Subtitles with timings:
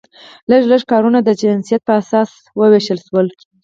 [0.49, 3.27] لږ لږ کارونه د جنسیت په اساس وویشل شول.